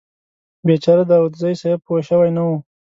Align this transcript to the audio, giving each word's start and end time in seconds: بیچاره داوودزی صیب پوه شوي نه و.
بیچاره 0.65 1.03
داوودزی 1.09 1.53
صیب 1.61 1.79
پوه 1.85 2.01
شوي 2.07 2.29
نه 2.37 2.43
و. 2.49 2.51